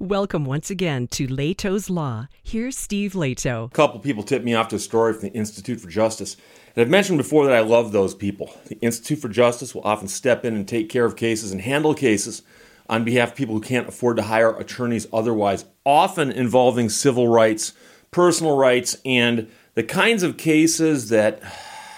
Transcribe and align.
Welcome 0.00 0.44
once 0.44 0.70
again 0.70 1.08
to 1.08 1.26
Lehto's 1.26 1.90
Law. 1.90 2.28
Here's 2.44 2.78
Steve 2.78 3.14
Lehto. 3.14 3.66
A 3.66 3.70
couple 3.70 3.98
people 3.98 4.22
tipped 4.22 4.44
me 4.44 4.54
off 4.54 4.68
to 4.68 4.76
a 4.76 4.78
story 4.78 5.12
from 5.12 5.22
the 5.22 5.32
Institute 5.32 5.80
for 5.80 5.88
Justice. 5.88 6.36
And 6.76 6.82
I've 6.82 6.88
mentioned 6.88 7.18
before 7.18 7.46
that 7.46 7.56
I 7.56 7.62
love 7.62 7.90
those 7.90 8.14
people. 8.14 8.54
The 8.66 8.78
Institute 8.78 9.18
for 9.18 9.28
Justice 9.28 9.74
will 9.74 9.82
often 9.82 10.06
step 10.06 10.44
in 10.44 10.54
and 10.54 10.68
take 10.68 10.88
care 10.88 11.04
of 11.04 11.16
cases 11.16 11.50
and 11.50 11.60
handle 11.60 11.94
cases 11.94 12.42
on 12.88 13.02
behalf 13.02 13.30
of 13.30 13.34
people 13.34 13.56
who 13.56 13.60
can't 13.60 13.88
afford 13.88 14.18
to 14.18 14.22
hire 14.22 14.56
attorneys 14.56 15.08
otherwise, 15.12 15.64
often 15.84 16.30
involving 16.30 16.90
civil 16.90 17.26
rights, 17.26 17.72
personal 18.12 18.56
rights, 18.56 18.96
and 19.04 19.50
the 19.74 19.82
kinds 19.82 20.22
of 20.22 20.36
cases 20.36 21.08
that 21.08 21.42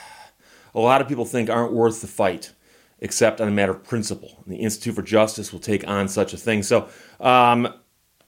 a 0.75 0.81
lot 0.81 1.03
of 1.03 1.09
people 1.09 1.27
think 1.27 1.51
aren't 1.51 1.75
worth 1.75 2.01
the 2.01 2.07
fight 2.07 2.55
except 3.01 3.41
on 3.41 3.49
a 3.49 3.51
matter 3.51 3.73
of 3.73 3.85
principle. 3.85 4.43
The 4.47 4.57
Institute 4.57 4.95
for 4.95 5.03
Justice 5.03 5.53
will 5.53 5.61
take 5.61 5.87
on 5.89 6.09
such 6.09 6.35
a 6.35 6.37
thing. 6.37 6.63
So, 6.63 6.89
um, 7.19 7.75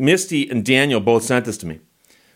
Misty 0.03 0.51
and 0.51 0.65
Daniel 0.65 0.99
both 0.99 1.23
sent 1.23 1.45
this 1.45 1.57
to 1.59 1.67
me. 1.67 1.79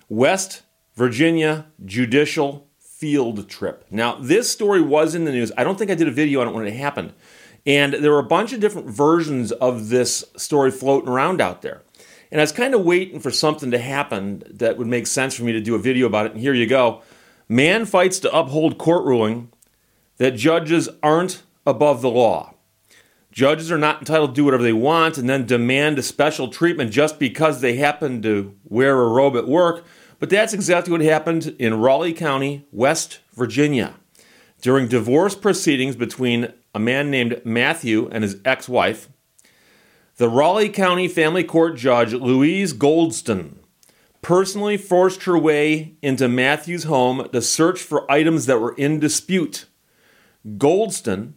West 0.09 0.63
Virginia 0.95 1.67
judicial 1.85 2.69
field 2.79 3.49
trip. 3.49 3.85
Now, 3.91 4.15
this 4.15 4.49
story 4.49 4.81
was 4.81 5.17
in 5.17 5.25
the 5.25 5.33
news. 5.33 5.51
I 5.59 5.65
don't 5.65 5.77
think 5.77 5.91
I 5.91 5.97
did 5.97 6.07
a 6.07 6.13
video 6.13 6.41
on 6.41 6.47
it 6.47 6.55
when 6.55 6.65
it 6.65 6.75
happened. 6.75 7.13
And 7.67 7.95
there 7.95 8.13
were 8.13 8.21
a 8.21 8.23
bunch 8.23 8.53
of 8.53 8.61
different 8.61 8.89
versions 8.89 9.51
of 9.51 9.89
this 9.89 10.25
story 10.37 10.71
floating 10.71 11.09
around 11.09 11.41
out 11.41 11.63
there. 11.63 11.83
And 12.31 12.41
I 12.41 12.45
was 12.45 12.53
kind 12.53 12.73
of 12.73 12.85
waiting 12.85 13.19
for 13.19 13.33
something 13.33 13.73
to 13.73 13.79
happen 13.79 14.45
that 14.49 14.79
would 14.79 14.87
make 14.87 15.09
sense 15.09 15.35
for 15.35 15.43
me 15.43 15.51
to 15.51 15.61
do 15.61 15.75
a 15.75 15.81
video 15.81 16.07
about 16.07 16.27
it. 16.27 16.33
And 16.33 16.41
here 16.41 16.55
you 16.55 16.69
go. 16.69 17.03
Man 17.49 17.85
fights 17.85 18.21
to 18.21 18.33
uphold 18.33 18.79
court 18.79 19.05
ruling 19.05 19.51
that 20.19 20.37
judges 20.37 20.89
aren't 21.03 21.43
above 21.67 22.01
the 22.01 22.11
law. 22.11 22.55
Judges 23.37 23.71
are 23.71 23.77
not 23.77 23.99
entitled 23.99 24.31
to 24.31 24.35
do 24.35 24.47
whatever 24.47 24.63
they 24.63 24.73
want 24.73 25.19
and 25.19 25.29
then 25.29 25.45
demand 25.45 25.99
a 25.99 26.03
special 26.03 26.49
treatment 26.49 26.91
just 26.91 27.19
because 27.19 27.61
they 27.61 27.77
happen 27.77 28.23
to 28.23 28.57
wear 28.65 28.99
a 28.99 29.09
robe 29.11 29.37
at 29.37 29.47
work. 29.47 29.85
But 30.19 30.31
that's 30.31 30.55
exactly 30.55 30.91
what 30.91 31.03
happened 31.03 31.55
in 31.59 31.79
Raleigh 31.79 32.15
County, 32.15 32.67
West 32.73 33.19
Virginia. 33.35 33.97
During 34.63 34.89
divorce 34.89 35.35
proceedings 35.35 35.97
between 35.97 36.51
a 36.75 36.79
man 36.79 37.11
named 37.11 37.43
Matthew 37.45 38.09
and 38.11 38.25
his 38.25 38.41
ex 38.43 38.71
wife, 38.71 39.11
the 40.17 40.31
Raleigh 40.31 40.71
County 40.71 41.07
Family 41.07 41.45
Court 41.45 41.77
Judge 41.77 42.15
Louise 42.15 42.73
Goldston 42.73 43.57
personally 44.23 44.79
forced 44.79 45.25
her 45.25 45.37
way 45.37 45.97
into 46.01 46.27
Matthew's 46.27 46.85
home 46.85 47.29
to 47.35 47.43
search 47.43 47.83
for 47.83 48.11
items 48.11 48.47
that 48.47 48.63
were 48.63 48.75
in 48.77 48.99
dispute. 48.99 49.67
Goldston 50.57 51.35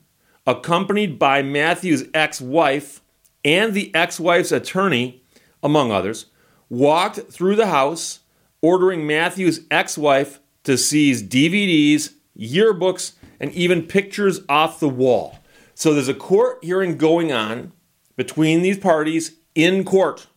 accompanied 0.49 1.19
by 1.19 1.43
Matthew's 1.43 2.05
ex 2.11 2.41
wife 2.41 3.01
and 3.45 3.75
the 3.75 3.93
ex 3.93 4.19
wife's 4.19 4.51
attorney, 4.51 5.21
among 5.61 5.91
others, 5.91 6.25
walked 6.69 7.31
through 7.31 7.55
the 7.55 7.67
house, 7.67 8.21
ordering 8.59 9.05
Matthew's 9.05 9.61
ex 9.69 9.95
wife 9.95 10.39
to 10.63 10.75
seize 10.75 11.21
DVDs, 11.21 12.13
yearbooks, 12.37 13.13
and 13.39 13.51
even 13.51 13.83
pictures 13.83 14.41
off 14.49 14.79
the 14.79 14.89
wall. 14.89 15.37
So 15.75 15.93
there's 15.93 16.09
a 16.09 16.15
court 16.15 16.63
hearing 16.63 16.97
going 16.97 17.31
on 17.31 17.71
between 18.15 18.63
these 18.63 18.79
parties 18.79 19.35
in 19.53 19.83
court. 19.83 20.27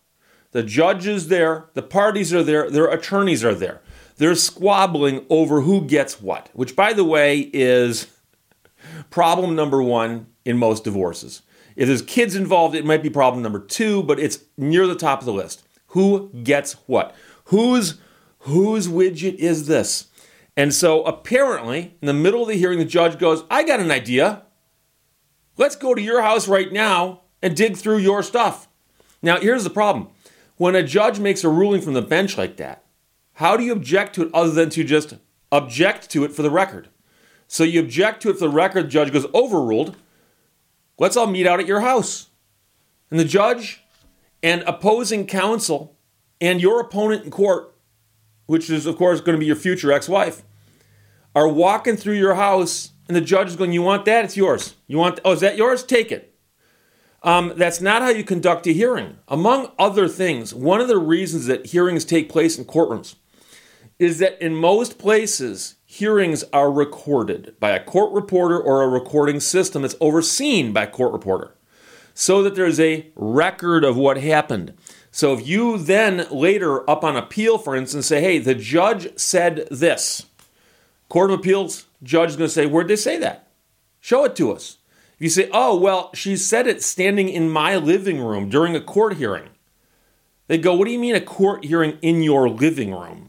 The 0.50 0.62
judge 0.62 1.06
is 1.06 1.28
there, 1.28 1.70
the 1.72 1.82
parties 1.82 2.34
are 2.34 2.42
there, 2.42 2.70
their 2.70 2.86
attorneys 2.86 3.42
are 3.42 3.54
there. 3.54 3.80
They're 4.19 4.34
squabbling 4.34 5.24
over 5.30 5.62
who 5.62 5.86
gets 5.86 6.20
what, 6.20 6.50
which, 6.52 6.76
by 6.76 6.92
the 6.92 7.02
way, 7.02 7.50
is 7.54 8.06
problem 9.11 9.55
number 9.55 9.83
one 9.83 10.27
in 10.44 10.58
most 10.58 10.84
divorces. 10.84 11.42
If 11.77 11.88
there's 11.88 12.02
kids 12.02 12.34
involved, 12.34 12.75
it 12.75 12.84
might 12.84 13.02
be 13.02 13.11
problem 13.11 13.42
number 13.42 13.61
two, 13.61 14.02
but 14.02 14.19
it's 14.19 14.41
near 14.56 14.86
the 14.86 14.94
top 14.94 15.20
of 15.20 15.27
the 15.27 15.33
list. 15.33 15.66
Who 15.88 16.30
gets 16.42 16.75
what? 16.86 17.14
Whose 17.47 17.98
whose 18.41 18.88
widget 18.88 19.36
is 19.36 19.66
this? 19.66 20.08
And 20.56 20.75
so 20.75 21.03
apparently, 21.05 21.97
in 22.00 22.06
the 22.06 22.12
middle 22.12 22.42
of 22.42 22.48
the 22.48 22.58
hearing, 22.58 22.78
the 22.78 22.84
judge 22.84 23.19
goes, 23.19 23.44
I 23.50 23.62
got 23.62 23.81
an 23.81 23.91
idea. 23.91 24.43
Let's 25.56 25.76
go 25.76 25.94
to 25.94 26.03
your 26.03 26.22
house 26.22 26.49
right 26.49 26.70
now 26.72 27.22
and 27.41 27.56
dig 27.56 27.76
through 27.76 27.99
your 27.99 28.22
stuff. 28.22 28.69
Now, 29.22 29.38
here's 29.38 29.64
the 29.64 29.70
problem. 29.70 30.09
When 30.56 30.75
a 30.75 30.82
judge 30.82 31.19
makes 31.19 31.44
a 31.44 31.49
ruling 31.49 31.81
from 31.81 31.94
the 31.94 32.03
bench 32.03 32.37
like 32.37 32.56
that, 32.59 32.84
how 33.34 33.56
do 33.56 33.64
you 33.64 33.72
object 33.72 34.14
to 34.16 34.22
it 34.22 34.31
other 34.34 34.50
than 34.50 34.70
to 34.70 34.84
just 34.84 35.14
object 35.50 36.10
to 36.10 36.25
it 36.25 36.32
for 36.32 36.43
the 36.43 36.50
record? 36.50 36.88
So 37.52 37.64
you 37.64 37.80
object 37.80 38.22
to 38.22 38.30
it 38.30 38.38
for 38.38 38.46
the 38.46 38.48
record, 38.48 38.88
judge 38.88 39.12
goes, 39.12 39.26
overruled. 39.34 39.94
Let's 40.98 41.18
all 41.18 41.26
meet 41.26 41.46
out 41.46 41.60
at 41.60 41.66
your 41.66 41.80
house. 41.80 42.30
And 43.10 43.20
the 43.20 43.26
judge 43.26 43.82
and 44.42 44.62
opposing 44.62 45.26
counsel 45.26 45.94
and 46.40 46.62
your 46.62 46.80
opponent 46.80 47.26
in 47.26 47.30
court, 47.30 47.74
which 48.46 48.70
is, 48.70 48.86
of 48.86 48.96
course, 48.96 49.20
going 49.20 49.34
to 49.34 49.38
be 49.38 49.44
your 49.44 49.54
future 49.54 49.92
ex 49.92 50.08
wife, 50.08 50.44
are 51.34 51.46
walking 51.46 51.94
through 51.94 52.14
your 52.14 52.36
house, 52.36 52.92
and 53.06 53.14
the 53.14 53.20
judge 53.20 53.48
is 53.48 53.56
going, 53.56 53.72
You 53.72 53.82
want 53.82 54.06
that? 54.06 54.24
It's 54.24 54.36
yours. 54.36 54.74
You 54.86 54.96
want, 54.96 55.20
oh, 55.22 55.32
is 55.32 55.40
that 55.40 55.58
yours? 55.58 55.84
Take 55.84 56.10
it. 56.10 56.34
Um, 57.22 57.52
that's 57.56 57.82
not 57.82 58.00
how 58.00 58.08
you 58.08 58.24
conduct 58.24 58.66
a 58.66 58.72
hearing. 58.72 59.19
Among 59.28 59.72
other 59.78 60.08
things, 60.08 60.54
one 60.54 60.80
of 60.80 60.88
the 60.88 60.96
reasons 60.96 61.44
that 61.48 61.66
hearings 61.66 62.06
take 62.06 62.30
place 62.30 62.56
in 62.56 62.64
courtrooms 62.64 63.16
is 63.98 64.20
that 64.20 64.42
in 64.42 64.54
most 64.54 64.98
places, 64.98 65.76
hearings 65.92 66.42
are 66.54 66.72
recorded 66.72 67.54
by 67.60 67.69
a 67.69 67.84
court 67.84 68.10
reporter 68.14 68.58
or 68.58 68.80
a 68.80 68.88
recording 68.88 69.38
system 69.38 69.82
that's 69.82 69.94
overseen 70.00 70.72
by 70.72 70.84
a 70.84 70.91
court 70.91 71.12
reporter 71.12 71.54
so 72.14 72.42
that 72.42 72.54
there's 72.54 72.80
a 72.80 73.06
record 73.14 73.84
of 73.84 73.94
what 73.94 74.16
happened. 74.16 74.72
So 75.10 75.34
if 75.34 75.47
you 75.47 75.76
then 75.76 76.26
later 76.31 76.88
up 76.88 77.04
on 77.04 77.14
appeal, 77.14 77.58
for 77.58 77.76
instance, 77.76 78.06
say, 78.06 78.22
hey, 78.22 78.38
the 78.38 78.54
judge 78.54 79.19
said 79.19 79.69
this, 79.70 80.25
Court 81.10 81.31
of 81.31 81.41
Appeals 81.41 81.84
judge 82.02 82.31
is 82.31 82.36
going 82.36 82.48
to 82.48 82.54
say, 82.54 82.64
where'd 82.64 82.88
they 82.88 82.97
say 82.97 83.19
that? 83.19 83.48
Show 84.00 84.25
it 84.25 84.34
to 84.36 84.50
us. 84.50 84.78
If 85.16 85.20
you 85.20 85.28
say, 85.28 85.50
oh, 85.52 85.76
well, 85.76 86.10
she 86.14 86.38
said 86.38 86.66
it 86.66 86.82
standing 86.82 87.28
in 87.28 87.50
my 87.50 87.76
living 87.76 88.19
room 88.19 88.48
during 88.48 88.75
a 88.75 88.81
court 88.81 89.19
hearing, 89.19 89.50
they 90.47 90.56
go, 90.56 90.72
what 90.75 90.86
do 90.86 90.91
you 90.91 90.98
mean 90.98 91.14
a 91.14 91.20
court 91.20 91.66
hearing 91.66 91.98
in 92.00 92.22
your 92.22 92.48
living 92.48 92.92
room? 92.92 93.28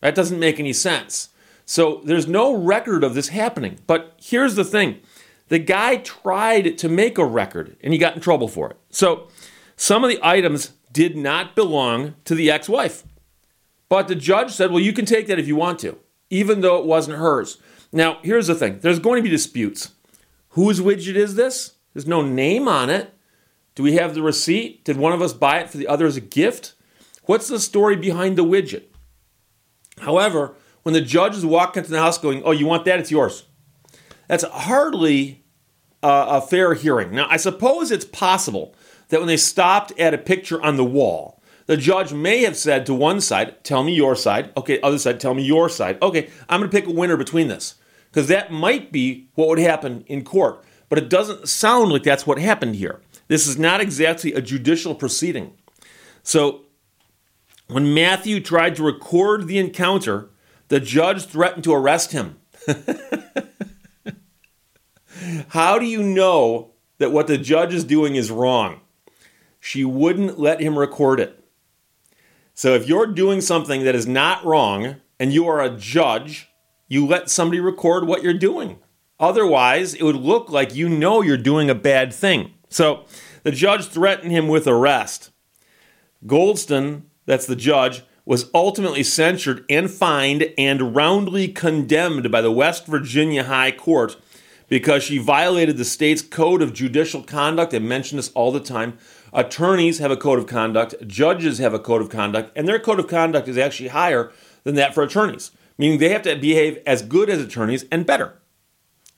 That 0.00 0.14
doesn't 0.14 0.40
make 0.40 0.58
any 0.58 0.72
sense. 0.72 1.28
So 1.68 2.00
there's 2.02 2.26
no 2.26 2.54
record 2.54 3.04
of 3.04 3.12
this 3.12 3.28
happening. 3.28 3.78
But 3.86 4.14
here's 4.18 4.54
the 4.54 4.64
thing 4.64 5.00
the 5.48 5.58
guy 5.58 5.96
tried 5.96 6.78
to 6.78 6.88
make 6.88 7.18
a 7.18 7.24
record 7.26 7.76
and 7.82 7.92
he 7.92 7.98
got 7.98 8.14
in 8.14 8.22
trouble 8.22 8.48
for 8.48 8.70
it. 8.70 8.78
So 8.88 9.28
some 9.76 10.02
of 10.02 10.08
the 10.08 10.18
items 10.22 10.72
did 10.90 11.14
not 11.14 11.54
belong 11.54 12.14
to 12.24 12.34
the 12.34 12.50
ex 12.50 12.70
wife. 12.70 13.04
But 13.90 14.08
the 14.08 14.14
judge 14.14 14.50
said, 14.52 14.70
well, 14.70 14.80
you 14.80 14.94
can 14.94 15.04
take 15.04 15.26
that 15.26 15.38
if 15.38 15.46
you 15.46 15.56
want 15.56 15.78
to, 15.80 15.98
even 16.30 16.62
though 16.62 16.78
it 16.78 16.86
wasn't 16.86 17.18
hers. 17.18 17.58
Now, 17.92 18.18
here's 18.22 18.46
the 18.46 18.54
thing 18.54 18.80
there's 18.80 18.98
going 18.98 19.18
to 19.18 19.28
be 19.28 19.28
disputes. 19.28 19.90
Whose 20.50 20.80
widget 20.80 21.16
is 21.16 21.34
this? 21.34 21.74
There's 21.92 22.06
no 22.06 22.22
name 22.22 22.66
on 22.66 22.88
it. 22.88 23.12
Do 23.74 23.82
we 23.82 23.92
have 23.96 24.14
the 24.14 24.22
receipt? 24.22 24.84
Did 24.84 24.96
one 24.96 25.12
of 25.12 25.20
us 25.20 25.34
buy 25.34 25.58
it 25.58 25.68
for 25.68 25.76
the 25.76 25.86
other 25.86 26.06
as 26.06 26.16
a 26.16 26.22
gift? 26.22 26.72
What's 27.24 27.48
the 27.48 27.60
story 27.60 27.94
behind 27.94 28.38
the 28.38 28.44
widget? 28.44 28.84
However, 30.00 30.54
when 30.82 30.92
the 30.92 31.00
judge 31.00 31.36
is 31.36 31.44
walking 31.44 31.80
into 31.80 31.90
the 31.90 32.00
house 32.00 32.18
going, 32.18 32.42
Oh, 32.44 32.52
you 32.52 32.66
want 32.66 32.84
that? 32.84 32.98
It's 32.98 33.10
yours. 33.10 33.44
That's 34.28 34.44
hardly 34.44 35.44
uh, 36.02 36.40
a 36.42 36.46
fair 36.46 36.74
hearing. 36.74 37.12
Now, 37.12 37.26
I 37.28 37.36
suppose 37.36 37.90
it's 37.90 38.04
possible 38.04 38.74
that 39.08 39.20
when 39.20 39.26
they 39.26 39.36
stopped 39.36 39.98
at 39.98 40.14
a 40.14 40.18
picture 40.18 40.62
on 40.62 40.76
the 40.76 40.84
wall, 40.84 41.42
the 41.66 41.76
judge 41.76 42.12
may 42.12 42.42
have 42.44 42.56
said 42.56 42.86
to 42.86 42.94
one 42.94 43.20
side, 43.20 43.62
Tell 43.62 43.84
me 43.84 43.94
your 43.94 44.16
side. 44.16 44.52
Okay, 44.56 44.80
other 44.80 44.98
side, 44.98 45.20
tell 45.20 45.34
me 45.34 45.42
your 45.42 45.68
side. 45.68 45.98
Okay, 46.00 46.30
I'm 46.48 46.60
going 46.60 46.70
to 46.70 46.76
pick 46.76 46.88
a 46.88 46.92
winner 46.92 47.16
between 47.16 47.48
this. 47.48 47.74
Because 48.10 48.28
that 48.28 48.50
might 48.50 48.90
be 48.90 49.28
what 49.34 49.48
would 49.48 49.58
happen 49.58 50.02
in 50.06 50.24
court. 50.24 50.64
But 50.88 50.98
it 50.98 51.10
doesn't 51.10 51.48
sound 51.48 51.92
like 51.92 52.02
that's 52.02 52.26
what 52.26 52.38
happened 52.38 52.76
here. 52.76 53.02
This 53.28 53.46
is 53.46 53.58
not 53.58 53.82
exactly 53.82 54.32
a 54.32 54.40
judicial 54.40 54.94
proceeding. 54.94 55.52
So, 56.22 56.62
when 57.66 57.92
Matthew 57.92 58.40
tried 58.40 58.76
to 58.76 58.82
record 58.82 59.46
the 59.46 59.58
encounter, 59.58 60.30
the 60.68 60.80
judge 60.80 61.24
threatened 61.24 61.64
to 61.64 61.74
arrest 61.74 62.12
him. 62.12 62.38
How 65.48 65.78
do 65.78 65.86
you 65.86 66.02
know 66.02 66.72
that 66.98 67.12
what 67.12 67.26
the 67.26 67.38
judge 67.38 67.74
is 67.74 67.84
doing 67.84 68.16
is 68.16 68.30
wrong? 68.30 68.80
She 69.60 69.84
wouldn't 69.84 70.38
let 70.38 70.60
him 70.60 70.78
record 70.78 71.20
it. 71.20 71.44
So 72.54 72.74
if 72.74 72.88
you're 72.88 73.06
doing 73.06 73.40
something 73.40 73.84
that 73.84 73.94
is 73.94 74.06
not 74.06 74.44
wrong 74.44 74.96
and 75.18 75.32
you 75.32 75.46
are 75.48 75.60
a 75.60 75.70
judge, 75.70 76.48
you 76.88 77.06
let 77.06 77.30
somebody 77.30 77.60
record 77.60 78.06
what 78.06 78.22
you're 78.22 78.34
doing. 78.34 78.78
Otherwise, 79.20 79.94
it 79.94 80.02
would 80.02 80.16
look 80.16 80.50
like 80.50 80.74
you 80.74 80.88
know 80.88 81.20
you're 81.22 81.36
doing 81.36 81.68
a 81.68 81.74
bad 81.74 82.12
thing. 82.12 82.52
So 82.68 83.04
the 83.42 83.50
judge 83.50 83.86
threatened 83.86 84.32
him 84.32 84.48
with 84.48 84.66
arrest. 84.66 85.30
Goldston, 86.26 87.02
that's 87.26 87.46
the 87.46 87.56
judge, 87.56 88.02
was 88.28 88.50
ultimately 88.52 89.02
censured 89.02 89.64
and 89.70 89.90
fined 89.90 90.52
and 90.58 90.94
roundly 90.94 91.48
condemned 91.48 92.30
by 92.30 92.42
the 92.42 92.52
West 92.52 92.86
Virginia 92.86 93.42
High 93.44 93.72
Court 93.72 94.18
because 94.68 95.02
she 95.02 95.16
violated 95.16 95.78
the 95.78 95.84
state's 95.86 96.20
code 96.20 96.60
of 96.60 96.74
judicial 96.74 97.22
conduct. 97.22 97.72
I 97.72 97.78
mention 97.78 98.16
this 98.16 98.30
all 98.32 98.52
the 98.52 98.60
time. 98.60 98.98
Attorneys 99.32 99.98
have 99.98 100.10
a 100.10 100.16
code 100.16 100.38
of 100.38 100.46
conduct, 100.46 100.94
judges 101.06 101.56
have 101.56 101.72
a 101.72 101.78
code 101.78 102.02
of 102.02 102.10
conduct, 102.10 102.52
and 102.54 102.68
their 102.68 102.78
code 102.78 103.00
of 103.00 103.08
conduct 103.08 103.48
is 103.48 103.56
actually 103.56 103.88
higher 103.88 104.30
than 104.62 104.74
that 104.74 104.92
for 104.92 105.02
attorneys, 105.02 105.50
meaning 105.78 105.98
they 105.98 106.10
have 106.10 106.22
to 106.22 106.36
behave 106.36 106.82
as 106.84 107.00
good 107.00 107.30
as 107.30 107.40
attorneys 107.40 107.86
and 107.90 108.04
better. 108.04 108.38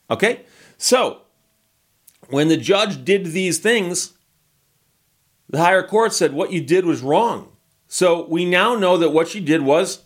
Okay? 0.08 0.42
So, 0.78 1.22
when 2.28 2.46
the 2.46 2.56
judge 2.56 3.04
did 3.04 3.26
these 3.26 3.58
things, 3.58 4.12
the 5.48 5.58
higher 5.58 5.82
court 5.82 6.12
said 6.12 6.32
what 6.32 6.52
you 6.52 6.60
did 6.60 6.84
was 6.84 7.02
wrong. 7.02 7.48
So 7.92 8.24
we 8.26 8.44
now 8.44 8.74
know 8.74 8.96
that 8.96 9.10
what 9.10 9.28
she 9.28 9.40
did 9.40 9.62
was 9.62 10.04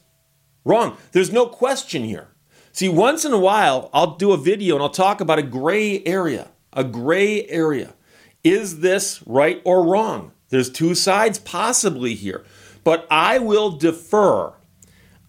wrong. 0.65 0.97
There's 1.13 1.31
no 1.31 1.47
question 1.47 2.03
here. 2.03 2.29
See, 2.73 2.89
once 2.89 3.25
in 3.25 3.33
a 3.33 3.39
while, 3.39 3.91
I'll 3.93 4.17
do 4.17 4.33
a 4.33 4.37
video 4.37 4.75
and 4.75 4.83
I'll 4.83 4.89
talk 4.89 5.21
about 5.21 5.39
a 5.39 5.43
gray 5.43 6.03
area. 6.05 6.49
A 6.73 6.83
gray 6.83 7.47
area. 7.47 7.95
Is 8.43 8.81
this 8.81 9.23
right 9.27 9.63
or 9.65 9.85
wrong? 9.85 10.33
There's 10.49 10.71
two 10.71 10.97
sides 10.97 11.39
possibly 11.39 12.15
here. 12.15 12.45
But 12.83 13.07
I 13.11 13.39
will 13.39 13.71
defer. 13.71 14.55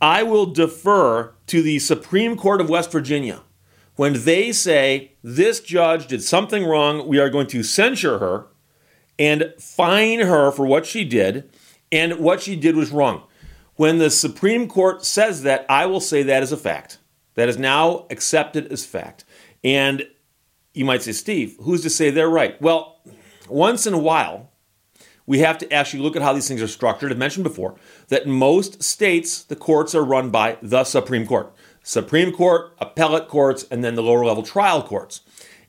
I 0.01 0.23
will 0.23 0.47
defer 0.47 1.35
to 1.47 1.61
the 1.61 1.77
Supreme 1.77 2.35
Court 2.35 2.61
of 2.61 2.69
West 2.69 2.91
Virginia 2.91 3.41
when 3.95 4.23
they 4.25 4.51
say 4.51 5.13
this 5.23 5.59
judge 5.59 6.07
did 6.07 6.21
something 6.21 6.65
wrong, 6.65 7.07
we 7.07 7.19
are 7.19 7.29
going 7.29 7.47
to 7.47 7.63
censure 7.63 8.19
her 8.19 8.47
and 9.17 9.53
fine 9.57 10.19
her 10.19 10.51
for 10.51 10.65
what 10.65 10.85
she 10.85 11.05
did, 11.05 11.49
and 11.95 12.19
what 12.19 12.41
she 12.41 12.57
did 12.57 12.75
was 12.75 12.91
wrong. 12.91 13.23
When 13.75 13.99
the 13.99 14.09
Supreme 14.09 14.67
Court 14.67 15.05
says 15.05 15.43
that, 15.43 15.65
I 15.69 15.85
will 15.85 16.01
say 16.01 16.23
that 16.23 16.43
is 16.43 16.51
a 16.51 16.57
fact. 16.57 16.97
That 17.35 17.47
is 17.47 17.57
now 17.57 18.05
accepted 18.09 18.69
as 18.71 18.85
fact. 18.85 19.23
And 19.63 20.05
you 20.73 20.83
might 20.83 21.03
say, 21.03 21.13
Steve, 21.13 21.55
who's 21.61 21.83
to 21.83 21.89
say 21.89 22.09
they're 22.09 22.29
right? 22.29 22.61
Well, 22.61 22.99
once 23.47 23.87
in 23.87 23.93
a 23.93 23.97
while, 23.97 24.51
we 25.25 25.39
have 25.39 25.57
to 25.59 25.73
actually 25.73 26.03
look 26.03 26.17
at 26.17 26.21
how 26.21 26.33
these 26.33 26.49
things 26.49 26.61
are 26.61 26.67
structured. 26.67 27.11
I've 27.11 27.17
mentioned 27.17 27.45
before 27.45 27.75
that 28.09 28.25
in 28.25 28.31
most 28.31 28.83
states, 28.83 29.43
the 29.43 29.55
courts 29.55 29.95
are 29.95 30.03
run 30.03 30.29
by 30.31 30.57
the 30.61 30.83
Supreme 30.83 31.25
Court. 31.25 31.53
Supreme 31.81 32.33
Court, 32.33 32.73
appellate 32.79 33.29
courts, 33.29 33.65
and 33.71 33.83
then 33.83 33.95
the 33.95 34.03
lower 34.03 34.25
level 34.25 34.43
trial 34.43 34.83
courts. 34.83 35.21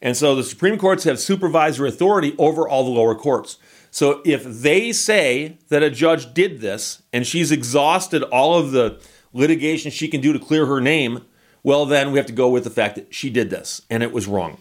And 0.02 0.16
so 0.16 0.34
the 0.34 0.44
Supreme 0.44 0.76
Courts 0.76 1.04
have 1.04 1.20
supervisory 1.20 1.88
authority 1.88 2.34
over 2.36 2.68
all 2.68 2.84
the 2.84 2.90
lower 2.90 3.14
courts. 3.14 3.58
So 3.96 4.20
if 4.26 4.44
they 4.44 4.92
say 4.92 5.56
that 5.70 5.82
a 5.82 5.88
judge 5.88 6.34
did 6.34 6.60
this 6.60 7.02
and 7.14 7.26
she's 7.26 7.50
exhausted 7.50 8.22
all 8.24 8.58
of 8.58 8.72
the 8.72 9.00
litigation 9.32 9.90
she 9.90 10.06
can 10.06 10.20
do 10.20 10.34
to 10.34 10.38
clear 10.38 10.66
her 10.66 10.82
name, 10.82 11.24
well, 11.62 11.86
then 11.86 12.12
we 12.12 12.18
have 12.18 12.26
to 12.26 12.34
go 12.34 12.50
with 12.50 12.64
the 12.64 12.68
fact 12.68 12.96
that 12.96 13.14
she 13.14 13.30
did 13.30 13.48
this 13.48 13.80
and 13.88 14.02
it 14.02 14.12
was 14.12 14.26
wrong. 14.26 14.58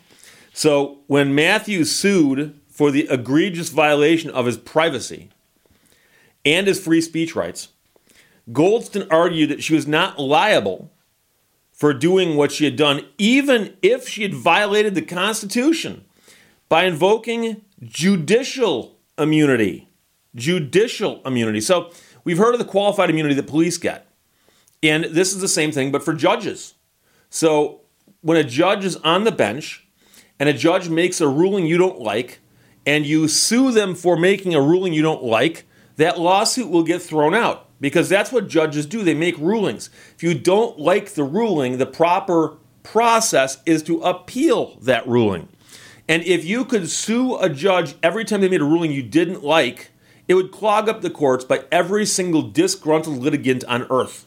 So 0.53 0.99
when 1.07 1.35
Matthew 1.35 1.83
sued 1.83 2.57
for 2.69 2.91
the 2.91 3.09
egregious 3.11 3.67
violation 3.67 4.29
of 4.29 4.45
his 4.45 4.55
privacy 4.55 5.31
and 6.45 6.65
his 6.65 6.81
free 6.81 7.01
speech 7.01 7.35
rights, 7.35 7.67
Goldston 8.53 9.05
argued 9.11 9.49
that 9.49 9.61
she 9.61 9.75
was 9.75 9.85
not 9.85 10.17
liable 10.17 10.93
for 11.73 11.93
doing 11.93 12.37
what 12.37 12.53
she 12.53 12.63
had 12.63 12.77
done, 12.77 13.05
even 13.17 13.75
if 13.81 14.07
she 14.07 14.21
had 14.21 14.33
violated 14.33 14.95
the 14.95 15.01
Constitution 15.01 16.05
by 16.69 16.85
invoking 16.85 17.63
judicial 17.83 18.94
immunity. 19.17 19.89
Judicial 20.35 21.21
immunity. 21.25 21.61
So 21.61 21.91
we've 22.23 22.37
heard 22.37 22.53
of 22.53 22.59
the 22.59 22.65
qualified 22.65 23.09
immunity 23.09 23.35
that 23.35 23.47
police 23.47 23.77
get. 23.77 24.07
And 24.83 25.05
this 25.05 25.33
is 25.33 25.41
the 25.41 25.47
same 25.47 25.71
thing, 25.71 25.91
but 25.91 26.03
for 26.03 26.13
judges. 26.13 26.73
So 27.29 27.81
when 28.21 28.37
a 28.37 28.43
judge 28.43 28.85
is 28.85 28.97
on 28.97 29.23
the 29.23 29.31
bench 29.31 29.87
and 30.39 30.49
a 30.49 30.53
judge 30.53 30.89
makes 30.89 31.21
a 31.21 31.27
ruling 31.27 31.65
you 31.65 31.77
don't 31.77 31.99
like, 31.99 32.39
and 32.85 33.05
you 33.05 33.27
sue 33.27 33.71
them 33.71 33.95
for 33.95 34.15
making 34.15 34.53
a 34.53 34.61
ruling 34.61 34.93
you 34.93 35.01
don't 35.01 35.23
like, 35.23 35.65
that 35.95 36.19
lawsuit 36.19 36.69
will 36.69 36.83
get 36.83 37.01
thrown 37.01 37.33
out 37.33 37.69
because 37.81 38.09
that's 38.09 38.31
what 38.31 38.47
judges 38.47 38.85
do. 38.85 39.03
They 39.03 39.13
make 39.13 39.37
rulings. 39.37 39.89
If 40.15 40.23
you 40.23 40.33
don't 40.33 40.77
like 40.77 41.11
the 41.11 41.23
ruling, 41.23 41.77
the 41.77 41.85
proper 41.85 42.57
process 42.83 43.57
is 43.65 43.81
to 43.83 44.01
appeal 44.01 44.77
that 44.81 45.07
ruling. 45.07 45.47
And 46.07 46.23
if 46.23 46.45
you 46.45 46.65
could 46.65 46.89
sue 46.89 47.37
a 47.37 47.49
judge 47.49 47.95
every 48.03 48.25
time 48.25 48.41
they 48.41 48.49
made 48.49 48.61
a 48.61 48.65
ruling 48.65 48.91
you 48.91 49.03
didn't 49.03 49.43
like, 49.43 49.91
it 50.27 50.35
would 50.35 50.51
clog 50.51 50.87
up 50.87 51.01
the 51.01 51.09
courts 51.09 51.43
by 51.45 51.65
every 51.71 52.05
single 52.05 52.43
disgruntled 52.43 53.17
litigant 53.17 53.63
on 53.65 53.87
earth. 53.89 54.25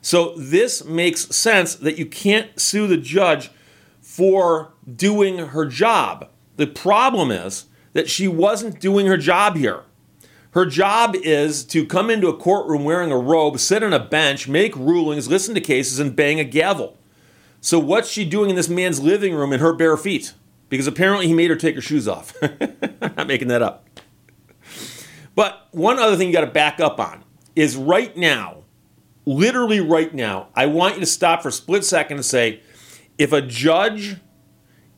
So 0.00 0.34
this 0.36 0.84
makes 0.84 1.34
sense 1.34 1.74
that 1.74 1.98
you 1.98 2.06
can't 2.06 2.58
sue 2.58 2.86
the 2.86 2.96
judge 2.96 3.50
for 4.00 4.72
doing 4.96 5.38
her 5.38 5.66
job. 5.66 6.28
The 6.56 6.66
problem 6.66 7.30
is 7.30 7.66
that 7.92 8.08
she 8.08 8.28
wasn't 8.28 8.80
doing 8.80 9.06
her 9.06 9.16
job 9.16 9.56
here. 9.56 9.82
Her 10.52 10.64
job 10.64 11.14
is 11.14 11.62
to 11.66 11.84
come 11.84 12.10
into 12.10 12.28
a 12.28 12.36
courtroom 12.36 12.84
wearing 12.84 13.12
a 13.12 13.18
robe, 13.18 13.58
sit 13.58 13.82
on 13.82 13.92
a 13.92 13.98
bench, 13.98 14.48
make 14.48 14.74
rulings, 14.76 15.28
listen 15.28 15.54
to 15.54 15.60
cases, 15.60 15.98
and 15.98 16.16
bang 16.16 16.40
a 16.40 16.44
gavel. 16.44 16.96
So, 17.60 17.78
what's 17.78 18.10
she 18.10 18.24
doing 18.24 18.50
in 18.50 18.56
this 18.56 18.68
man's 18.68 19.00
living 19.00 19.34
room 19.34 19.52
in 19.52 19.60
her 19.60 19.74
bare 19.74 19.96
feet? 19.96 20.32
Because 20.68 20.86
apparently 20.86 21.26
he 21.26 21.34
made 21.34 21.50
her 21.50 21.56
take 21.56 21.74
her 21.74 21.80
shoes 21.80 22.06
off. 22.06 22.34
I'm 22.42 22.58
not 23.16 23.26
making 23.26 23.48
that 23.48 23.62
up. 23.62 23.86
But 25.34 25.68
one 25.70 25.98
other 25.98 26.16
thing 26.16 26.28
you 26.28 26.32
got 26.32 26.42
to 26.42 26.50
back 26.50 26.80
up 26.80 26.98
on 27.00 27.24
is 27.54 27.76
right 27.76 28.16
now, 28.16 28.64
literally 29.24 29.80
right 29.80 30.12
now, 30.12 30.48
I 30.54 30.66
want 30.66 30.94
you 30.94 31.00
to 31.00 31.06
stop 31.06 31.42
for 31.42 31.48
a 31.48 31.52
split 31.52 31.84
second 31.84 32.18
and 32.18 32.26
say, 32.26 32.60
if 33.16 33.32
a 33.32 33.40
judge 33.40 34.16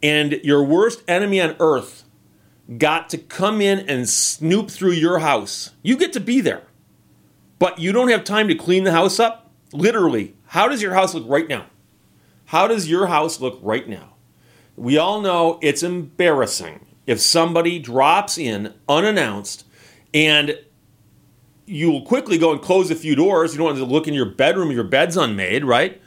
and 0.03 0.33
your 0.43 0.65
worst 0.65 1.03
enemy 1.07 1.41
on 1.41 1.57
earth 1.61 2.05
got 2.79 3.09
to 3.11 3.19
come 3.19 3.61
in 3.61 3.81
and 3.89 4.09
snoop 4.09 4.71
through 4.71 4.93
your 4.93 5.19
house. 5.19 5.71
You 5.83 5.97
get 5.97 6.13
to 6.15 6.21
be 6.21 6.41
there, 6.41 6.63
but 7.59 7.79
you 7.79 7.93
don't 7.93 8.11
have 8.11 8.25
time 8.25 8.49
to 8.49 8.55
clean 8.55 8.85
the 8.85 8.93
house 8.93 9.19
up. 9.19 9.51
Literally, 9.73 10.37
how 10.47 10.69
does 10.69 10.83
your 10.83 10.95
house 10.95 11.15
look 11.15 11.25
right 11.29 11.49
now? 11.49 11.67
How 12.47 12.67
does 12.67 12.89
your 12.89 13.07
house 13.07 13.41
look 13.41 13.59
right 13.63 13.89
now? 13.89 14.15
We 14.77 14.99
all 14.99 15.21
know 15.21 15.59
it's 15.63 15.83
embarrassing 15.83 16.87
if 17.07 17.21
somebody 17.21 17.79
drops 17.79 18.39
in 18.39 18.75
unannounced 18.89 19.65
and 20.15 20.59
you'll 21.67 22.03
quickly 22.03 22.39
go 22.39 22.53
and 22.53 22.61
close 22.61 22.91
a 22.91 22.95
few 22.95 23.15
doors. 23.15 23.53
You 23.53 23.59
don't 23.59 23.67
want 23.67 23.79
to 23.79 23.85
look 23.85 24.09
in 24.09 24.15
your 24.15 24.27
bedroom, 24.27 24.71
your 24.71 24.85
bed's 24.85 25.17
unmade, 25.17 25.65
right? 25.65 26.01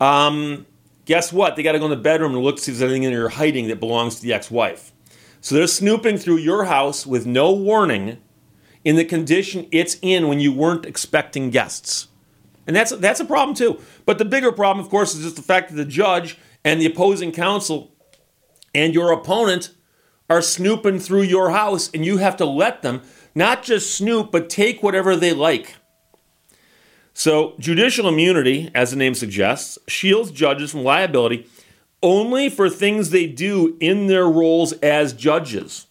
Um, 0.00 0.66
guess 1.04 1.32
what? 1.32 1.56
They 1.56 1.62
got 1.62 1.72
to 1.72 1.78
go 1.78 1.84
in 1.86 1.90
the 1.90 1.96
bedroom 1.96 2.34
and 2.34 2.42
look 2.42 2.56
to 2.56 2.62
see 2.62 2.72
if 2.72 2.78
there's 2.78 2.90
anything 2.90 3.04
in 3.04 3.12
your 3.12 3.28
hiding 3.28 3.68
that 3.68 3.80
belongs 3.80 4.16
to 4.16 4.22
the 4.22 4.32
ex 4.32 4.50
wife. 4.50 4.92
So 5.40 5.54
they're 5.54 5.66
snooping 5.66 6.18
through 6.18 6.38
your 6.38 6.64
house 6.64 7.06
with 7.06 7.26
no 7.26 7.52
warning 7.52 8.18
in 8.84 8.96
the 8.96 9.04
condition 9.04 9.66
it's 9.70 9.96
in 10.02 10.28
when 10.28 10.40
you 10.40 10.52
weren't 10.52 10.86
expecting 10.86 11.50
guests. 11.50 12.08
And 12.66 12.76
that's 12.76 12.92
that's 12.92 13.20
a 13.20 13.24
problem 13.24 13.56
too. 13.56 13.80
But 14.06 14.18
the 14.18 14.24
bigger 14.24 14.52
problem, 14.52 14.84
of 14.84 14.90
course, 14.90 15.14
is 15.14 15.24
just 15.24 15.36
the 15.36 15.42
fact 15.42 15.70
that 15.70 15.76
the 15.76 15.84
judge 15.84 16.38
and 16.64 16.80
the 16.80 16.86
opposing 16.86 17.32
counsel 17.32 17.91
and 18.74 18.94
your 18.94 19.12
opponent 19.12 19.70
are 20.30 20.42
snooping 20.42 20.98
through 20.98 21.22
your 21.22 21.50
house 21.50 21.90
and 21.92 22.04
you 22.04 22.18
have 22.18 22.36
to 22.36 22.44
let 22.44 22.82
them 22.82 23.02
not 23.34 23.62
just 23.62 23.94
snoop 23.94 24.30
but 24.30 24.48
take 24.48 24.82
whatever 24.82 25.16
they 25.16 25.32
like. 25.32 25.76
So, 27.14 27.54
judicial 27.58 28.08
immunity, 28.08 28.70
as 28.74 28.90
the 28.90 28.96
name 28.96 29.14
suggests, 29.14 29.78
shields 29.86 30.30
judges 30.30 30.70
from 30.70 30.82
liability 30.82 31.46
only 32.02 32.48
for 32.48 32.68
things 32.68 33.10
they 33.10 33.26
do 33.26 33.76
in 33.80 34.08
their 34.08 34.28
roles 34.28 34.72
as 34.74 35.12
judges. 35.12 35.86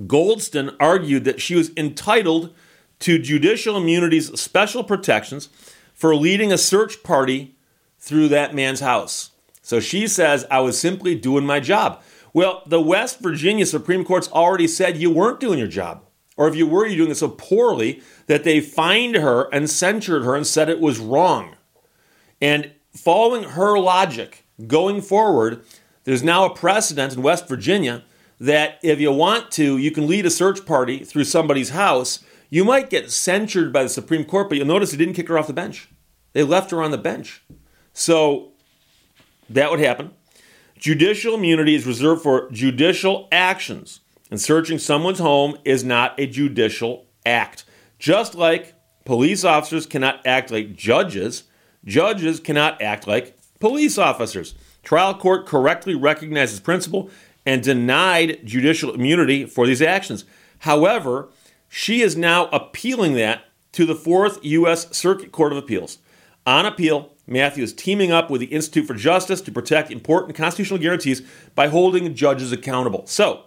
Goldston 0.00 0.76
argued 0.78 1.24
that 1.24 1.40
she 1.40 1.54
was 1.54 1.72
entitled 1.76 2.54
to 3.00 3.18
judicial 3.18 3.76
immunity's 3.76 4.38
special 4.40 4.84
protections 4.84 5.48
for 5.92 6.14
leading 6.14 6.52
a 6.52 6.58
search 6.58 7.02
party 7.02 7.56
through 7.98 8.28
that 8.28 8.54
man's 8.54 8.80
house. 8.80 9.31
So 9.62 9.80
she 9.80 10.06
says, 10.06 10.44
I 10.50 10.60
was 10.60 10.78
simply 10.78 11.14
doing 11.14 11.46
my 11.46 11.60
job. 11.60 12.02
Well, 12.34 12.62
the 12.66 12.80
West 12.80 13.20
Virginia 13.20 13.64
Supreme 13.64 14.04
Court's 14.04 14.30
already 14.30 14.66
said 14.66 14.96
you 14.96 15.10
weren't 15.10 15.40
doing 15.40 15.58
your 15.58 15.68
job. 15.68 16.04
Or 16.36 16.48
if 16.48 16.56
you 16.56 16.66
were, 16.66 16.86
you're 16.86 16.96
doing 16.96 17.10
it 17.10 17.16
so 17.16 17.28
poorly 17.28 18.02
that 18.26 18.44
they 18.44 18.60
fined 18.60 19.16
her 19.16 19.48
and 19.52 19.68
censured 19.68 20.24
her 20.24 20.34
and 20.34 20.46
said 20.46 20.68
it 20.68 20.80
was 20.80 20.98
wrong. 20.98 21.56
And 22.40 22.72
following 22.94 23.44
her 23.44 23.78
logic, 23.78 24.44
going 24.66 25.02
forward, 25.02 25.64
there's 26.04 26.22
now 26.22 26.44
a 26.44 26.54
precedent 26.54 27.14
in 27.14 27.22
West 27.22 27.48
Virginia 27.48 28.02
that 28.40 28.78
if 28.82 28.98
you 28.98 29.12
want 29.12 29.52
to, 29.52 29.78
you 29.78 29.90
can 29.90 30.08
lead 30.08 30.26
a 30.26 30.30
search 30.30 30.66
party 30.66 31.04
through 31.04 31.24
somebody's 31.24 31.70
house. 31.70 32.24
You 32.50 32.64
might 32.64 32.90
get 32.90 33.10
censured 33.10 33.72
by 33.72 33.84
the 33.84 33.88
Supreme 33.88 34.24
Court, 34.24 34.48
but 34.48 34.58
you'll 34.58 34.66
notice 34.66 34.90
they 34.90 34.96
didn't 34.96 35.14
kick 35.14 35.28
her 35.28 35.38
off 35.38 35.46
the 35.46 35.52
bench. 35.52 35.88
They 36.32 36.42
left 36.42 36.70
her 36.70 36.82
on 36.82 36.90
the 36.90 36.98
bench. 36.98 37.44
So 37.92 38.51
that 39.54 39.70
would 39.70 39.80
happen. 39.80 40.12
Judicial 40.78 41.34
immunity 41.34 41.74
is 41.74 41.86
reserved 41.86 42.22
for 42.22 42.50
judicial 42.50 43.28
actions, 43.30 44.00
and 44.30 44.40
searching 44.40 44.78
someone's 44.78 45.20
home 45.20 45.56
is 45.64 45.84
not 45.84 46.18
a 46.18 46.26
judicial 46.26 47.06
act. 47.24 47.64
Just 47.98 48.34
like 48.34 48.74
police 49.04 49.44
officers 49.44 49.86
cannot 49.86 50.26
act 50.26 50.50
like 50.50 50.74
judges, 50.74 51.44
judges 51.84 52.40
cannot 52.40 52.82
act 52.82 53.06
like 53.06 53.38
police 53.60 53.96
officers. 53.96 54.54
Trial 54.82 55.14
court 55.14 55.46
correctly 55.46 55.94
recognized 55.94 56.52
this 56.52 56.60
principle 56.60 57.10
and 57.46 57.62
denied 57.62 58.40
judicial 58.44 58.92
immunity 58.92 59.46
for 59.46 59.66
these 59.66 59.82
actions. 59.82 60.24
However, 60.60 61.28
she 61.68 62.02
is 62.02 62.16
now 62.16 62.46
appealing 62.46 63.14
that 63.14 63.44
to 63.72 63.86
the 63.86 63.94
Fourth 63.94 64.38
U.S. 64.44 64.94
Circuit 64.96 65.32
Court 65.32 65.52
of 65.52 65.58
Appeals. 65.58 65.98
On 66.44 66.66
appeal, 66.66 67.11
Matthew 67.26 67.62
is 67.62 67.72
teaming 67.72 68.10
up 68.10 68.30
with 68.30 68.40
the 68.40 68.48
Institute 68.48 68.86
for 68.86 68.94
Justice 68.94 69.40
to 69.42 69.52
protect 69.52 69.90
important 69.90 70.36
constitutional 70.36 70.80
guarantees 70.80 71.22
by 71.54 71.68
holding 71.68 72.14
judges 72.14 72.52
accountable. 72.52 73.06
So, 73.06 73.44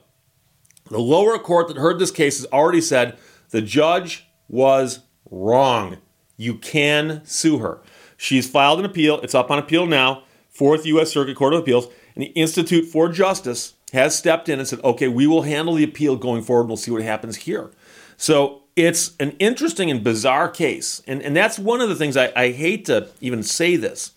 the 0.90 1.00
lower 1.00 1.38
court 1.40 1.68
that 1.68 1.78
heard 1.78 2.00
this 2.00 2.12
case 2.12 2.38
has 2.38 2.52
already 2.52 2.82
said 2.82 3.18
the 3.50 3.62
judge 3.62 4.28
was 4.48 5.00
wrong. 5.30 5.98
You 6.38 6.56
can 6.56 7.22
sue 7.26 7.58
her. 7.60 7.82
She's 8.18 8.50
filed 8.50 8.80
an 8.80 8.86
appeal. 8.86 9.20
It's 9.22 9.36
up 9.36 9.52
on 9.52 9.60
appeal 9.60 9.86
now, 9.86 10.24
Fourth 10.50 10.86
U.S. 10.86 11.12
Circuit 11.12 11.36
Court 11.36 11.54
of 11.54 11.62
Appeals. 11.62 11.88
And 12.16 12.24
the 12.24 12.28
Institute 12.28 12.86
for 12.86 13.10
Justice 13.10 13.74
has 13.94 14.18
stepped 14.18 14.48
in 14.48 14.60
and 14.60 14.68
said, 14.68 14.84
okay, 14.84 15.08
we 15.08 15.28
will 15.28 15.42
handle 15.42 15.74
the 15.76 15.84
appeal 15.84 16.16
going 16.16 16.42
forward. 16.44 16.68
We'll 16.68 16.78
see 16.78 16.92
what 16.92 17.02
happens 17.02 17.38
here. 17.38 17.72
So 18.18 18.64
it's 18.76 19.16
an 19.20 19.32
interesting 19.40 19.90
and 19.90 20.04
bizarre 20.04 20.50
case. 20.50 21.02
And, 21.08 21.22
and 21.22 21.36
that's 21.36 21.58
one 21.58 21.82
of 21.82 21.90
the 21.90 21.96
things 21.96 22.18
I, 22.18 22.32
I 22.36 22.52
hate 22.52 22.86
to 22.86 23.10
even 23.22 23.44
say 23.44 23.76
this, 23.76 24.12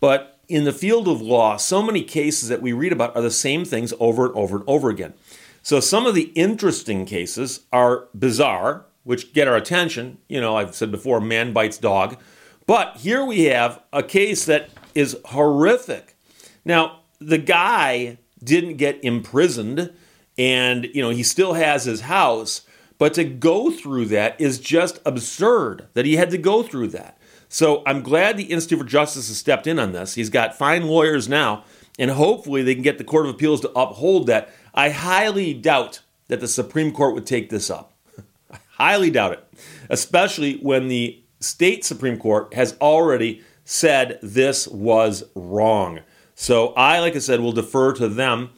but 0.00 0.40
in 0.48 0.64
the 0.64 0.72
field 0.72 1.08
of 1.08 1.22
law, 1.22 1.56
so 1.56 1.82
many 1.82 2.02
cases 2.02 2.48
that 2.48 2.60
we 2.60 2.72
read 2.72 2.92
about 2.92 3.16
are 3.16 3.22
the 3.22 3.30
same 3.30 3.64
things 3.64 3.94
over 4.00 4.26
and 4.26 4.34
over 4.34 4.56
and 4.56 4.64
over 4.68 4.90
again. 4.90 5.14
So 5.62 5.80
some 5.80 6.06
of 6.06 6.14
the 6.14 6.32
interesting 6.34 7.06
cases 7.06 7.60
are 7.72 8.08
bizarre, 8.12 8.84
which 9.04 9.32
get 9.32 9.48
our 9.48 9.56
attention. 9.56 10.18
You 10.28 10.40
know, 10.40 10.56
I've 10.56 10.74
said 10.74 10.90
before, 10.90 11.20
man 11.20 11.52
bites 11.52 11.78
dog. 11.78 12.18
But 12.66 12.98
here 12.98 13.24
we 13.24 13.44
have 13.44 13.80
a 13.92 14.02
case 14.02 14.44
that 14.46 14.70
is 14.94 15.16
horrific. 15.26 16.16
Now, 16.64 17.00
the 17.20 17.38
guy 17.38 18.18
didn't 18.42 18.76
get 18.76 19.02
imprisoned 19.04 19.92
and, 20.36 20.84
you 20.92 21.02
know, 21.02 21.10
he 21.10 21.22
still 21.22 21.54
has 21.54 21.84
his 21.84 22.02
house, 22.02 22.62
but 23.02 23.14
to 23.14 23.24
go 23.24 23.68
through 23.68 24.04
that 24.04 24.40
is 24.40 24.60
just 24.60 25.00
absurd 25.04 25.88
that 25.94 26.06
he 26.06 26.14
had 26.14 26.30
to 26.30 26.38
go 26.38 26.62
through 26.62 26.86
that. 26.86 27.18
So 27.48 27.82
I'm 27.84 28.00
glad 28.00 28.36
the 28.36 28.44
Institute 28.44 28.78
for 28.78 28.84
Justice 28.84 29.26
has 29.26 29.36
stepped 29.36 29.66
in 29.66 29.80
on 29.80 29.90
this. 29.90 30.14
He's 30.14 30.30
got 30.30 30.56
fine 30.56 30.86
lawyers 30.86 31.28
now, 31.28 31.64
and 31.98 32.12
hopefully 32.12 32.62
they 32.62 32.74
can 32.74 32.84
get 32.84 32.98
the 32.98 33.04
Court 33.04 33.26
of 33.26 33.34
Appeals 33.34 33.60
to 33.62 33.72
uphold 33.72 34.28
that. 34.28 34.50
I 34.72 34.90
highly 34.90 35.52
doubt 35.52 35.98
that 36.28 36.38
the 36.38 36.46
Supreme 36.46 36.92
Court 36.92 37.16
would 37.16 37.26
take 37.26 37.50
this 37.50 37.70
up. 37.70 37.92
highly 38.74 39.10
doubt 39.10 39.32
it, 39.32 39.52
especially 39.90 40.58
when 40.58 40.86
the 40.86 41.20
state 41.40 41.84
Supreme 41.84 42.18
Court 42.18 42.54
has 42.54 42.76
already 42.80 43.42
said 43.64 44.20
this 44.22 44.68
was 44.68 45.24
wrong. 45.34 45.98
So 46.36 46.68
I, 46.74 47.00
like 47.00 47.16
I 47.16 47.18
said, 47.18 47.40
will 47.40 47.50
defer 47.50 47.94
to 47.94 48.08
them, 48.08 48.50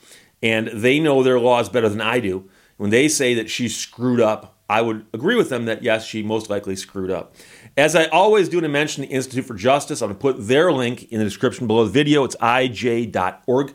and 0.43 0.69
they 0.69 1.01
know 1.01 1.23
their 1.23 1.41
laws 1.41 1.71
better 1.71 1.89
than 1.89 2.03
I 2.03 2.21
do. 2.21 2.51
When 2.77 2.91
they 2.91 3.09
say 3.09 3.35
that 3.35 3.51
she 3.51 3.69
screwed 3.69 4.21
up, 4.21 4.55
I 4.69 4.81
would 4.81 5.07
agree 5.13 5.37
with 5.37 5.51
them 5.51 5.67
that 5.67 5.83
yes, 5.83 6.05
she 6.07 6.23
most 6.23 6.49
likely 6.49 6.75
screwed 6.77 7.11
up. 7.11 7.35
As 7.77 7.95
I 7.95 8.07
always 8.07 8.49
do 8.49 8.61
to 8.61 8.69
mention 8.69 9.03
the 9.03 9.09
Institute 9.09 9.45
for 9.45 9.55
Justice, 9.55 10.01
I'm 10.01 10.09
going 10.09 10.17
to 10.17 10.21
put 10.21 10.49
their 10.49 10.73
link 10.73 11.13
in 11.13 11.19
the 11.19 11.25
description 11.25 11.67
below 11.67 11.85
the 11.85 11.91
video. 11.91 12.25
It's 12.25 12.37
ij.org. 12.37 13.75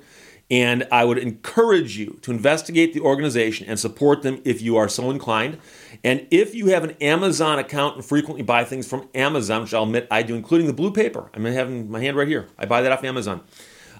And 0.51 0.87
I 0.91 1.05
would 1.05 1.19
encourage 1.19 1.95
you 1.95 2.17
to 2.23 2.31
investigate 2.31 2.93
the 2.93 3.01
organization 3.01 3.67
and 3.69 3.79
support 3.79 4.23
them 4.23 4.41
if 4.43 4.63
you 4.63 4.77
are 4.77 4.89
so 4.89 5.11
inclined. 5.11 5.59
And 6.03 6.25
if 6.31 6.55
you 6.55 6.67
have 6.67 6.83
an 6.83 6.95
Amazon 7.01 7.59
account 7.59 7.97
and 7.97 8.03
frequently 8.03 8.41
buy 8.41 8.63
things 8.63 8.87
from 8.87 9.07
Amazon, 9.13 9.61
which 9.61 9.75
I'll 9.75 9.83
admit 9.83 10.07
I 10.09 10.23
do, 10.23 10.33
including 10.33 10.65
the 10.65 10.73
blue 10.73 10.91
paper, 10.91 11.29
I'm 11.35 11.45
having 11.45 11.91
my 11.91 11.99
hand 11.99 12.17
right 12.17 12.27
here. 12.27 12.47
I 12.57 12.65
buy 12.65 12.81
that 12.81 12.91
off 12.91 13.03
Amazon. 13.03 13.41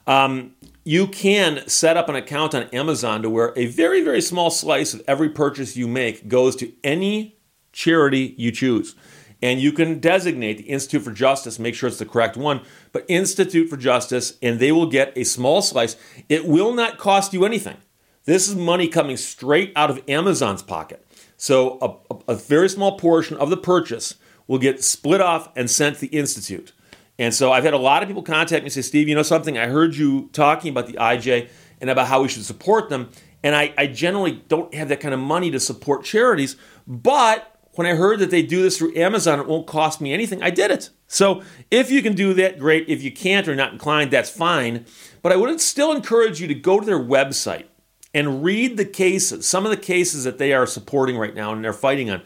Um, 0.09 0.55
you 0.83 1.05
can 1.05 1.67
set 1.67 1.95
up 1.95 2.09
an 2.09 2.15
account 2.15 2.55
on 2.55 2.63
Amazon 2.69 3.21
to 3.21 3.29
where 3.29 3.53
a 3.55 3.67
very, 3.67 4.03
very 4.03 4.21
small 4.21 4.49
slice 4.49 4.95
of 4.95 5.03
every 5.07 5.29
purchase 5.29 5.77
you 5.77 5.87
make 5.87 6.27
goes 6.27 6.55
to 6.55 6.73
any 6.83 7.37
charity 7.71 8.33
you 8.35 8.51
choose. 8.51 8.95
And 9.39 9.61
you 9.61 9.71
can 9.71 9.99
designate 9.99 10.57
the 10.57 10.63
Institute 10.63 11.03
for 11.03 11.11
Justice, 11.11 11.59
make 11.59 11.75
sure 11.75 11.87
it's 11.87 11.99
the 11.99 12.07
correct 12.07 12.37
one, 12.37 12.61
but 12.91 13.05
Institute 13.07 13.69
for 13.69 13.77
Justice, 13.77 14.33
and 14.41 14.59
they 14.59 14.71
will 14.71 14.87
get 14.87 15.13
a 15.15 15.23
small 15.23 15.61
slice. 15.61 15.95
It 16.27 16.47
will 16.47 16.73
not 16.73 16.97
cost 16.97 17.31
you 17.31 17.45
anything. 17.45 17.77
This 18.25 18.49
is 18.49 18.55
money 18.55 18.87
coming 18.87 19.15
straight 19.15 19.71
out 19.75 19.91
of 19.91 20.01
Amazon's 20.09 20.63
pocket. 20.63 21.05
So 21.37 21.77
a, 21.83 22.13
a, 22.13 22.33
a 22.33 22.35
very 22.35 22.67
small 22.67 22.97
portion 22.97 23.37
of 23.37 23.51
the 23.51 23.57
purchase 23.57 24.15
will 24.47 24.57
get 24.57 24.83
split 24.83 25.21
off 25.21 25.55
and 25.55 25.69
sent 25.69 25.97
to 25.97 26.01
the 26.01 26.07
Institute. 26.17 26.73
And 27.19 27.33
so 27.33 27.51
I've 27.51 27.65
had 27.65 27.73
a 27.73 27.77
lot 27.77 28.01
of 28.01 28.07
people 28.07 28.23
contact 28.23 28.63
me 28.63 28.67
and 28.67 28.73
say, 28.73 28.81
Steve, 28.81 29.09
you 29.09 29.13
know 29.13 29.23
something? 29.23 29.57
I 29.57 29.67
heard 29.67 29.93
you 29.95 30.29
talking 30.31 30.71
about 30.71 30.87
the 30.87 30.93
IJ 30.93 31.49
and 31.81 31.89
about 31.89 32.07
how 32.07 32.21
we 32.21 32.29
should 32.29 32.45
support 32.45 32.89
them. 32.89 33.11
And 33.43 33.55
I, 33.55 33.73
I 33.77 33.87
generally 33.87 34.41
don't 34.47 34.73
have 34.73 34.87
that 34.87 35.01
kind 35.01 35.13
of 35.13 35.19
money 35.19 35.51
to 35.51 35.59
support 35.59 36.05
charities. 36.05 36.55
But 36.87 37.57
when 37.73 37.85
I 37.85 37.95
heard 37.95 38.19
that 38.19 38.31
they 38.31 38.41
do 38.41 38.63
this 38.63 38.77
through 38.77 38.95
Amazon, 38.95 39.39
it 39.39 39.47
won't 39.47 39.67
cost 39.67 39.99
me 39.99 40.13
anything. 40.13 40.41
I 40.41 40.49
did 40.49 40.71
it. 40.71 40.91
So 41.07 41.43
if 41.69 41.91
you 41.91 42.01
can 42.01 42.15
do 42.15 42.33
that, 42.35 42.57
great. 42.57 42.87
If 42.87 43.03
you 43.03 43.11
can't 43.11 43.49
or 43.49 43.55
not 43.55 43.73
inclined, 43.73 44.11
that's 44.11 44.29
fine. 44.29 44.85
But 45.21 45.33
I 45.33 45.35
would 45.35 45.59
still 45.59 45.91
encourage 45.91 46.39
you 46.39 46.47
to 46.47 46.55
go 46.55 46.79
to 46.79 46.85
their 46.85 46.99
website 46.99 47.65
and 48.13 48.45
read 48.45 48.77
the 48.77 48.85
cases, 48.85 49.45
some 49.45 49.65
of 49.65 49.71
the 49.71 49.77
cases 49.77 50.23
that 50.23 50.37
they 50.37 50.53
are 50.53 50.65
supporting 50.65 51.17
right 51.17 51.35
now 51.35 51.51
and 51.51 51.63
they're 51.63 51.73
fighting 51.73 52.09
on 52.09 52.21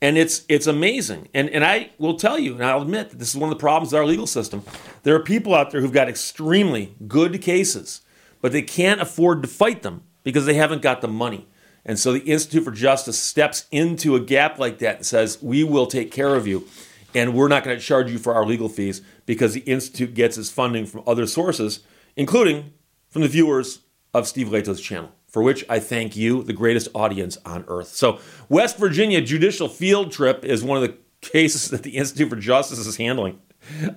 and 0.00 0.16
it's 0.16 0.44
it's 0.48 0.66
amazing. 0.66 1.28
And 1.34 1.50
and 1.50 1.64
I 1.64 1.90
will 1.98 2.16
tell 2.16 2.38
you, 2.38 2.54
and 2.54 2.64
I'll 2.64 2.82
admit 2.82 3.10
that 3.10 3.18
this 3.18 3.30
is 3.30 3.36
one 3.36 3.50
of 3.50 3.56
the 3.56 3.60
problems 3.60 3.92
of 3.92 3.98
our 3.98 4.06
legal 4.06 4.26
system. 4.26 4.62
There 5.02 5.14
are 5.14 5.22
people 5.22 5.54
out 5.54 5.70
there 5.70 5.80
who've 5.80 5.92
got 5.92 6.08
extremely 6.08 6.94
good 7.06 7.40
cases, 7.42 8.02
but 8.40 8.52
they 8.52 8.62
can't 8.62 9.00
afford 9.00 9.42
to 9.42 9.48
fight 9.48 9.82
them 9.82 10.02
because 10.22 10.46
they 10.46 10.54
haven't 10.54 10.82
got 10.82 11.00
the 11.00 11.08
money. 11.08 11.48
And 11.84 11.98
so 11.98 12.12
the 12.12 12.20
Institute 12.20 12.64
for 12.64 12.70
Justice 12.70 13.18
steps 13.18 13.66
into 13.70 14.14
a 14.14 14.20
gap 14.20 14.58
like 14.58 14.78
that 14.78 14.96
and 14.96 15.06
says, 15.06 15.42
"We 15.42 15.64
will 15.64 15.86
take 15.86 16.10
care 16.10 16.34
of 16.34 16.46
you." 16.46 16.66
And 17.14 17.34
we're 17.34 17.48
not 17.48 17.64
going 17.64 17.76
to 17.76 17.82
charge 17.82 18.10
you 18.10 18.18
for 18.18 18.34
our 18.34 18.44
legal 18.44 18.68
fees 18.68 19.00
because 19.24 19.54
the 19.54 19.60
Institute 19.60 20.12
gets 20.12 20.36
its 20.36 20.50
funding 20.50 20.84
from 20.84 21.02
other 21.06 21.26
sources, 21.26 21.80
including 22.16 22.72
from 23.08 23.22
the 23.22 23.28
viewers 23.28 23.80
of 24.12 24.28
Steve 24.28 24.48
Lehto's 24.48 24.80
channel 24.80 25.12
for 25.28 25.42
which 25.42 25.64
I 25.68 25.78
thank 25.78 26.16
you, 26.16 26.42
the 26.42 26.52
greatest 26.52 26.88
audience 26.94 27.38
on 27.44 27.64
earth. 27.68 27.88
So, 27.88 28.18
West 28.48 28.78
Virginia 28.78 29.20
judicial 29.20 29.68
field 29.68 30.10
trip 30.10 30.44
is 30.44 30.64
one 30.64 30.82
of 30.82 30.82
the 30.82 30.96
cases 31.20 31.68
that 31.70 31.82
the 31.82 31.96
Institute 31.96 32.30
for 32.30 32.36
Justice 32.36 32.78
is 32.78 32.96
handling. 32.96 33.38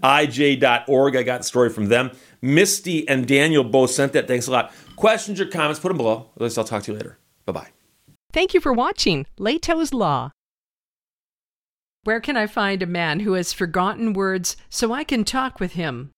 IJ.org, 0.04 1.16
I 1.16 1.24
got 1.24 1.40
the 1.40 1.44
story 1.44 1.70
from 1.70 1.88
them. 1.88 2.12
Misty 2.42 3.08
and 3.08 3.28
Daniel 3.28 3.64
both 3.64 3.92
sent 3.92 4.14
that. 4.14 4.28
Thanks 4.28 4.48
a 4.48 4.52
lot. 4.52 4.74
Questions 4.96 5.40
or 5.40 5.46
comments, 5.46 5.80
put 5.80 5.90
them 5.90 5.98
below. 5.98 6.30
Least 6.38 6.58
I'll 6.58 6.64
talk 6.64 6.84
to 6.84 6.92
you 6.92 6.98
later. 6.98 7.18
Bye 7.46 7.54
bye. 7.54 7.68
Thank 8.34 8.54
you 8.54 8.60
for 8.60 8.74
watching 8.74 9.26
Lehto's 9.40 9.94
Law. 9.94 10.32
Where 12.04 12.20
can 12.20 12.36
I 12.36 12.48
find 12.48 12.82
a 12.82 12.88
man 12.88 13.20
who 13.20 13.34
has 13.34 13.54
forgotten 13.54 14.14
words 14.14 14.58
so 14.70 14.92
I 14.92 15.04
can 15.04 15.24
talk 15.24 15.60
with 15.60 15.74
him? 15.74 16.12